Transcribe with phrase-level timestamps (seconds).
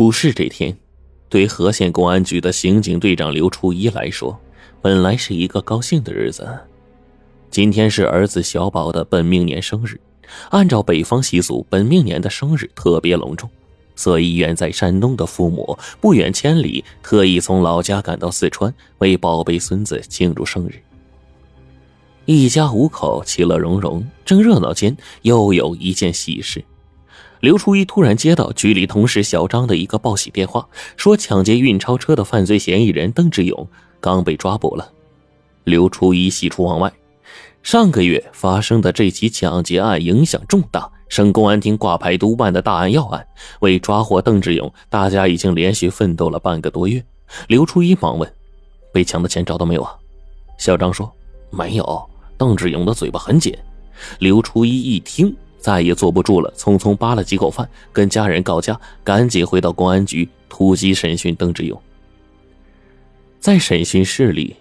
[0.00, 0.74] 出事这天，
[1.28, 4.40] 对和县公安局的刑警队长刘初一来说，
[4.80, 6.48] 本来是一个高兴的日子。
[7.50, 10.00] 今天是儿子小宝的本命年生日，
[10.48, 13.50] 按照北方习俗，本命年的生日特别隆重，
[13.94, 20.76] 所以远在山东的父母不远千里，特意从老家赶到四川，为宝贝孙子庆祝生日。
[22.24, 26.64] 一家五口其乐融融，正热闹间，又有一件喜事。
[27.40, 33.66] 刘初一突然接到局里同事小张的一个报喜电话，说抢劫运钞车的犯罪嫌疑人邓志勇
[33.98, 34.92] 刚被抓捕了。
[35.64, 36.92] 刘初一喜出望外，
[37.62, 43.26] 上个月发生的这起抢劫案影响重大，省公安厅挂牌督办的大案要案。
[43.60, 47.02] 为抓获邓志勇，大家已经连续奋斗了半个多月。
[47.48, 48.30] 刘初一忙问
[48.92, 49.94] ：“被抢的钱找到没有啊？”
[50.58, 51.10] 小张说
[51.50, 53.56] ：“没有。”邓志勇的嘴巴很紧。
[54.18, 55.34] 刘初一一听。
[55.60, 61.80] 再也坐不住了，匆匆扒了几口饭，跟家人告假，赶紧回到公安局突击审讯邓志勇。
[63.38, 64.56] 在审讯室里，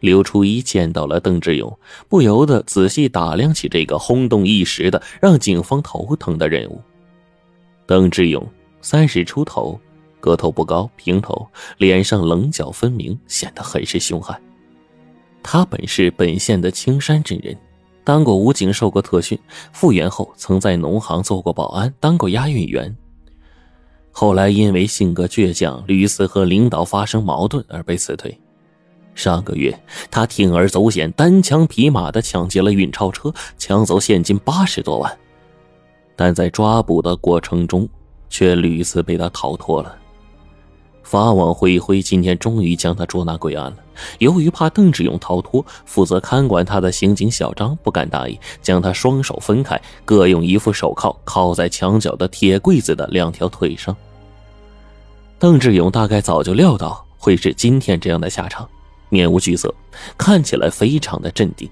[0.00, 6.80] 刘初一见到了邓志勇，不由得仔细打量起这个轰动一时的、让警方头疼的人物。
[7.86, 8.46] 邓志勇
[8.80, 9.78] 三十出头，
[10.20, 11.46] 个头不高，平头，
[11.78, 14.38] 脸上棱角分明，显得很是凶悍。
[15.42, 17.56] 他本是本县的青山镇人。
[18.04, 19.38] 当过武警，受过特训，
[19.72, 22.94] 复员后曾在农行做过保安，当过押运员。
[24.12, 28.38] 后来因为性格倔强，屡次和领导发生矛盾而被辞退。
[29.14, 29.76] 上个月，
[30.10, 35.18] 他铤而走险，单枪匹马的抢劫了运钞车，抢走现金八十多万，
[36.14, 37.88] 但在抓捕的过程中，
[38.28, 39.96] 却屡次被他逃脱了。
[41.04, 43.76] 法网恢恢，今天终于将他捉拿归案了。
[44.18, 53.94] 由于怕邓志勇逃脱，负责看管他的刑警小张不敢大意，将他双手分开，各用一副手铐铐在墙角的铁柜子的两条腿上。
[55.38, 58.68] 邓志勇大概早就料到会是今天这样的下场，
[59.10, 59.72] 面无惧色，
[60.18, 61.68] 看起来非常的镇定。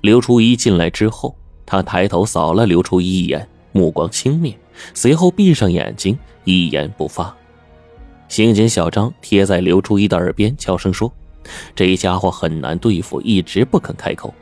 [0.00, 1.36] 刘初一进来之后，
[1.66, 4.54] 他抬头扫了刘初一一眼，目光轻蔑，
[4.94, 7.35] 随后闭上眼睛，一言不发。
[8.28, 11.12] 刑警小张贴在刘初一的耳边，悄声说
[11.74, 14.34] ：“这家伙很难对付，一直不肯开口。”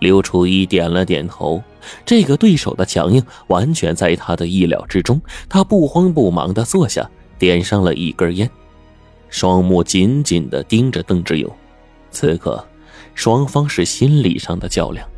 [0.00, 1.62] 刘初一点了点头。
[2.04, 5.20] 这个对手的强硬完全在他的意料之中。
[5.48, 8.50] 他不慌不忙地坐下，点上了一根烟，
[9.28, 11.50] 双目紧紧地盯着邓志勇。
[12.10, 12.64] 此刻，
[13.14, 15.08] 双方是心理上的较量。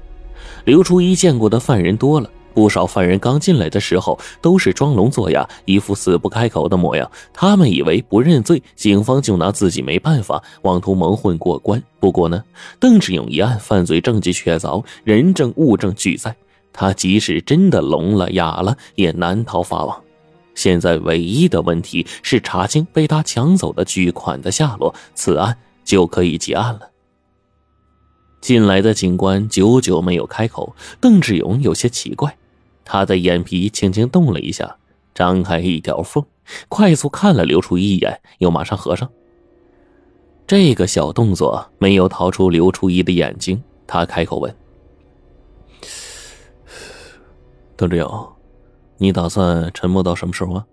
[0.65, 2.31] 刘初一见过的犯人多了。
[2.55, 7.11] 不少犯人刚进来的时候都是装聋作哑，一副死不开口的模样。
[7.33, 11.83] 他们以为不认罪，警方就拿自己没办法，妄图蒙混过关。
[11.99, 12.43] 不过呢，
[12.79, 16.35] 邓志勇一案犯罪证据确凿，人证物证俱在，
[16.73, 20.01] 他即使真的聋了哑了，也难逃法网。
[20.55, 26.91] 现在唯一的问题是查清被他抢走的巨款的下落，此案就可以结案了。
[28.41, 32.37] 进来的警官久久没有开口，邓志勇有些奇怪。
[32.85, 34.77] 他的眼皮轻轻动了一下，
[35.15, 36.25] 张开一条缝，
[36.69, 39.11] 快速看了刘初一一眼，又马上合上。
[40.47, 44.55] 这个小动作没有逃出刘初一的眼睛，他开口问
[47.75, 48.33] ：“邓志勇，
[48.99, 50.67] 你打算沉默到什么时候啊？”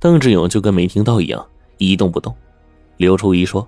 [0.00, 1.46] 邓志勇就跟没听到一样，
[1.78, 2.34] 一动不动。
[2.96, 3.66] 刘初一说：“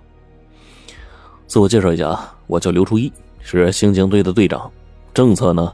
[1.47, 4.71] 自我介绍一下，我叫刘初一，是刑警队的队长。
[5.15, 5.73] 政策呢？”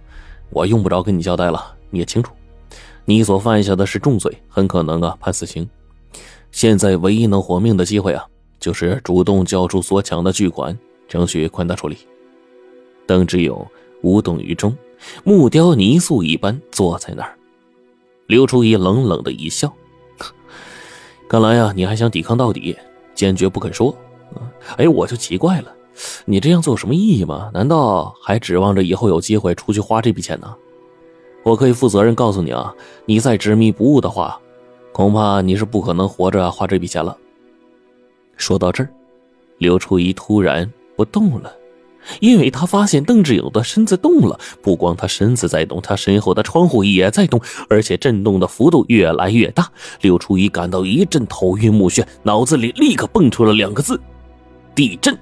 [0.53, 2.33] 我用不着跟你交代了，你也清楚，
[3.05, 5.69] 你所犯下的是重罪，很可能啊判死刑。
[6.51, 8.25] 现在唯一能活命的机会啊，
[8.61, 11.97] 就是主动交出所抢的巨款，争取宽大处理。
[13.07, 13.67] 邓志勇
[14.03, 14.77] 无动于衷，
[15.25, 17.37] 木雕泥塑一般坐在那儿。
[18.27, 19.73] 刘初一冷冷的一笑
[21.29, 22.77] ：“看来呀，你还想抵抗到底，
[23.15, 23.97] 坚决不肯说。
[24.77, 25.75] 哎，我就奇怪了。”
[26.25, 27.51] 你这样做有什么意义吗？
[27.53, 30.55] 难道还指望着以后有机会出去花这笔钱呢？
[31.45, 32.73] 我可以负责任告诉你啊，
[33.05, 34.41] 你再执迷不悟的话，
[34.93, 37.17] 恐怕你是不可能活着花这笔钱了。
[38.37, 38.89] 说到这儿，
[39.59, 41.53] 刘初一突然不动了，
[42.21, 49.71] 因为他发现邓志勇的身子动了，不光他身子在动，他身后的窗户也在动，而且震动的幅度越来越大。
[50.01, 54.01] 刘初一感到一阵头晕目眩，脑子里立刻蹦出了两个字：
[54.75, 55.17] 地震。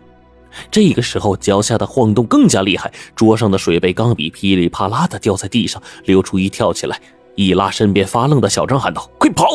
[0.71, 5.83] 这个时候，脚下的晃动更加厉害，桌上的水杯、钢笔噼里啪啦的掉在地上。
[6.05, 7.01] 刘初一跳起来，
[7.35, 9.47] 一拉身边发愣的小张，喊道：“快跑！”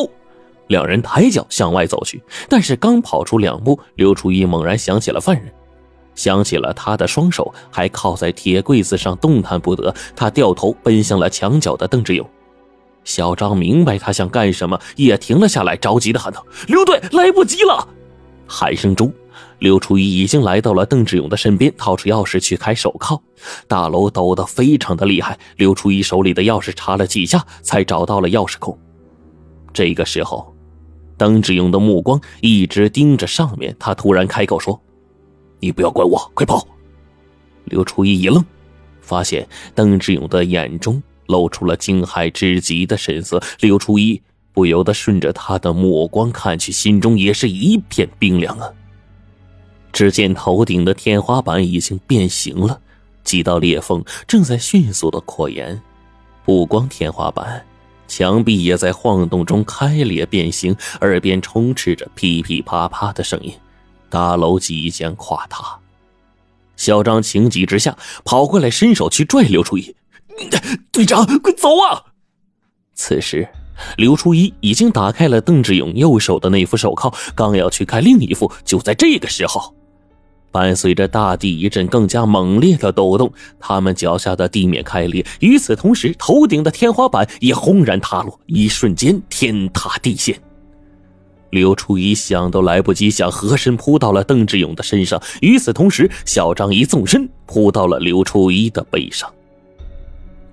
[0.68, 5.52] 两人抬脚向外走去，但是刚跑出两步，刘初一猛然想起了犯人，
[6.14, 12.28] 想起了他的双手还靠在铁柜子上动弹不得，他掉头奔向了墙角的邓志勇。
[13.04, 17.86] 小张明白他想干什么，也停了下来，着急的喊道：“刘队，来不及了！”
[18.48, 19.12] 喊声中，
[19.58, 23.20] 刘初一已经来到了邓志勇的身边，掏出钥匙去开手铐。
[23.66, 28.78] 大楼抖得非常的厉害，刘初一手里的钥匙插了几下，才找到了钥匙孔。
[29.72, 30.54] 这个时候，
[31.16, 34.80] 邓志勇的目光一直盯着上面，他突然开口说
[35.60, 36.66] ：“你不要管我，快跑！”
[37.64, 38.44] 刘初一一愣，
[39.00, 41.02] 发现邓志勇的眼中。
[41.28, 44.22] 露出了惊骇之极的神色，刘初一
[44.52, 48.70] 不由得顺着他的目光看去，心中也是一片冰凉啊。
[49.96, 52.78] 只见头顶的天花板已经变形了，
[53.24, 55.80] 几道裂缝正在迅速的扩延，
[56.44, 57.64] 不光天花板，
[58.06, 63.50] 墙壁也在晃动中开裂变形，耳边充斥着噼噼啪啪的声音，
[64.10, 65.64] 大楼即将垮塌。
[66.76, 69.96] 小张情急之下跑过来，伸手去拽刘初一。
[70.92, 72.04] 队长，快走啊！
[72.94, 73.48] 此时，
[73.96, 78.52] 刘初一已经打开了邓志勇右手的那副手铐，刚要去开另一副。
[78.62, 79.74] 就在这个时候，
[80.56, 83.30] 伴随着大地一阵更加猛烈的抖动，
[83.60, 90.34] 他们脚下的地面开裂，与此同时，头顶的天花板也轰然塌落，一瞬间天塌地陷。
[91.50, 95.22] 刘初一想都来不及想，合身扑到了邓志勇的身上。
[95.42, 99.30] 与此同时，小张一纵身扑到了刘初一的背上。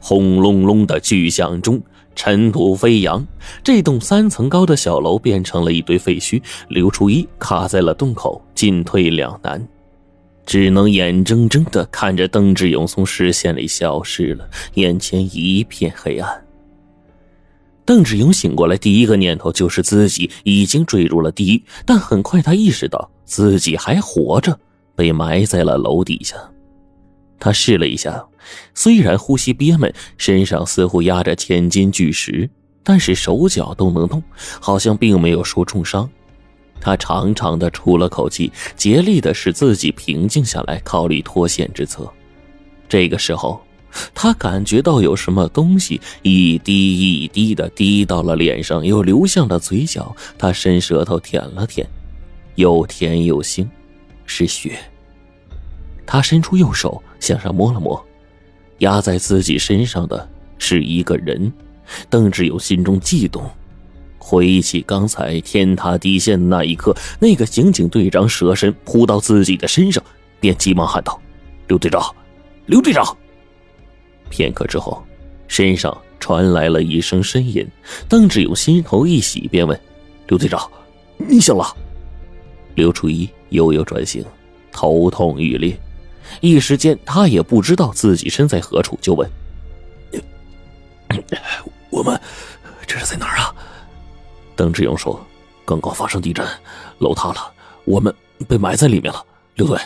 [0.02, 1.82] 轰隆隆的巨响中，
[2.14, 3.26] 尘土飞扬，
[3.64, 6.42] 这栋三层高的小楼变成了一堆废墟。
[6.68, 9.66] 刘初一卡在了洞口，进退两难，
[10.46, 16.46] 只能眼睁睁的看着邓志勇从视线里消失了，眼前一片黑暗。
[17.86, 24.58] 邓志勇醒过来，第一个念头就是自己已经坠入了地狱，但很快他意识到自己还活着，
[24.96, 26.36] 被埋在了楼底下。
[27.40, 28.26] 他试了一下，
[28.74, 32.50] 虽然呼吸憋闷，身上似乎压着千斤巨石，
[32.84, 34.24] 但是手脚都能动，
[34.62, 36.10] 好像并没有受重伤。
[36.84, 42.12] 他长长的出了口气，竭力的使自己平静下来，考虑脱险之策。
[42.90, 43.62] 这个时候，
[44.14, 50.14] 他感觉到有什么东西一滴一滴的滴到了脸上，又流向了嘴角。
[50.38, 51.88] 他伸舌头舔了舔，
[52.56, 53.66] 又甜又腥，
[54.26, 54.78] 是血。
[56.06, 58.06] 他伸出右手向上摸了摸，
[58.80, 61.50] 压在自己身上的是一个人。
[62.10, 63.50] 邓志友心中悸动，
[64.26, 70.02] 回忆起刚才天塌地陷的那一刻，那个刑警队长蛇身扑到自己的身上，
[70.40, 71.22] 便急忙喊道
[71.68, 72.02] ：“刘队长，
[72.68, 73.06] 刘队长！”
[74.32, 75.04] 片刻之后，
[75.50, 77.68] 身上传来了一声呻吟。
[78.08, 79.78] 邓志勇心头一喜，便问
[80.28, 80.72] ：“刘队长，
[81.18, 81.76] 你醒了？”
[82.76, 84.26] 刘初一悠悠转醒，
[84.72, 85.78] 头痛欲裂。
[86.40, 89.30] 一时间，他也不知道自己身在何处，就问
[91.92, 92.20] ：“我们
[92.88, 93.33] 这是在哪儿？”
[94.56, 95.20] 邓志勇说
[95.66, 96.46] ：“刚刚发生地震，
[97.00, 97.52] 楼塌了，
[97.86, 98.14] 我们
[98.48, 99.26] 被埋在里面了。
[99.56, 99.80] 刘队，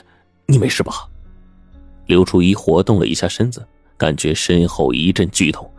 [0.46, 1.08] 你没事吧？”
[2.08, 3.66] 刘初一活动了一下身子，
[3.98, 5.70] 感觉身后一阵剧痛，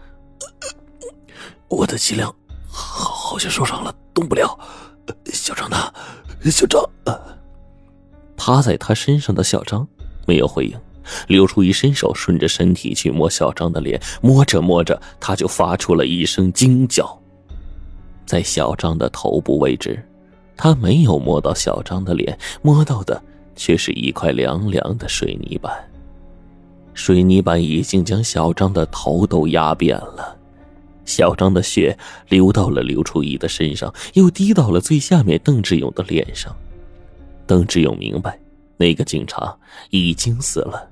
[1.69, 2.35] 我的脊梁
[2.69, 4.59] 好像受伤了，动不了。
[5.33, 5.77] 小张呢？
[6.51, 6.83] 小张，
[8.37, 9.89] 趴在他身上的小张。
[10.27, 10.79] 没有回应，
[11.27, 17.18] 刘初一伸手顺着身体去摸小张的脸，摸着摸着，他就发出了一声惊叫。
[18.29, 20.07] 在小张的头部位置，
[20.55, 23.21] 他没有摸到小张的脸，摸到的
[23.57, 25.73] 却是一块凉凉的水泥板。
[26.93, 30.37] 水泥板已经将小张的头都压扁了，
[31.07, 31.97] 小张的血
[32.29, 36.55] 流到了刘初一的身上，又滴到了最下面邓志勇的脸上。
[37.47, 38.39] 邓志勇明白。
[38.81, 39.59] 那个警察
[39.91, 40.89] 已经死了，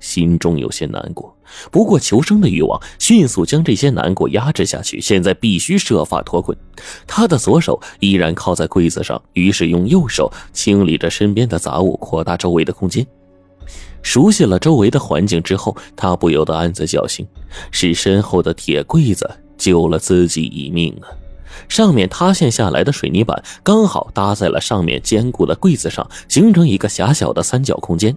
[0.00, 1.32] 心中有些难过。
[1.70, 5.00] 不过求生的欲望迅速将这些难过压制下去。
[5.00, 6.56] 现在必须设法脱困。
[7.06, 13.06] 他的左手依然靠在柜子上，于是用右手清理着身边的杂物，扩大周围的空间。
[14.02, 17.26] 熟悉了周围的环境之后，他不由得暗自侥幸：
[17.70, 19.28] 是身后的铁柜子
[19.58, 21.10] 救了自己一命啊！
[21.68, 28.16] 上面塌陷下来的水泥板刚好搭在了上面坚固的柜子上，形成一个狭小的三角空间。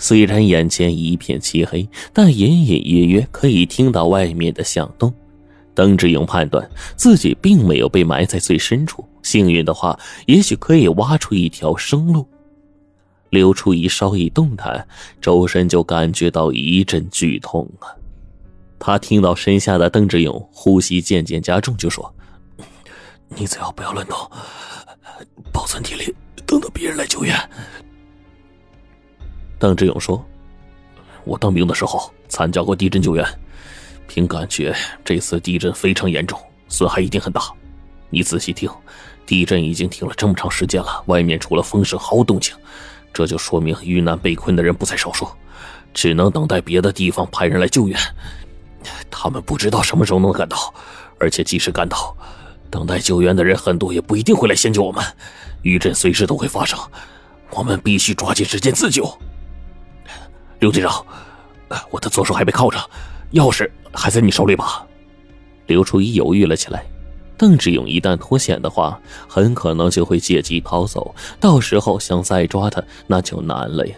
[0.00, 5.12] 虽然眼前一片漆黑，但隐隐约约可以听到外面的响动。
[5.74, 12.26] 邓志勇判断自己并没有被埋在最深处，幸运的话，也许可以挖出一条生路。
[13.28, 14.84] 刘初一稍一动弹，
[15.20, 17.94] 周身就感觉到一阵剧痛啊！
[18.78, 22.12] 他听到身下的邓志勇呼吸渐渐加重，就说
[23.36, 24.18] ：“你最好不要乱动，
[25.52, 26.14] 保存体力，
[26.46, 27.36] 等到别人来救援。”
[29.60, 30.24] 邓志勇说
[31.22, 33.22] ：“我当兵的时候参加过地震救援，
[34.08, 34.74] 凭感觉，
[35.04, 37.42] 这次地震非常严重，损害一定很大。
[38.08, 38.70] 你仔细听，
[39.26, 42.54] 地震已经停了这么长时间了，外面除了风声毫无动静，
[43.12, 45.28] 这就说明遇难被困的人不在少数，
[45.92, 48.00] 只能等待别的地方派人来救援。
[49.10, 50.72] 他们不知道什么时候能赶到，
[51.18, 52.16] 而且即使赶到，
[52.70, 55.04] 等待救援的人很多也不一定会来先救我们。
[55.60, 56.78] 余震随时都会发生，
[57.50, 59.06] 我们必须抓紧时间自救。
[60.60, 61.04] 刘队长，
[61.90, 62.78] 我的左手还被铐着。
[63.32, 64.86] 钥匙还在你手里吧？
[65.66, 66.84] 刘初一犹豫了起来。
[67.38, 73.94] 邓志勇一旦脱险的话，很可能就会借机逃走，到时候想再抓他那就难了呀。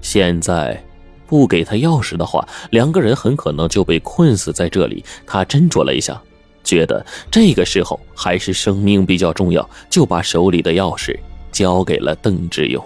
[0.00, 0.82] 现在
[1.26, 5.04] 不给他钥匙的话，两个人很可能就被困死在这里。
[5.26, 6.18] 他斟酌了一下，
[6.64, 11.14] 觉得这个时候还是生命比较重要，就把手里的钥匙
[11.52, 12.82] 交给了邓志勇。